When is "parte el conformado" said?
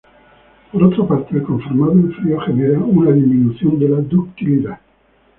1.07-1.91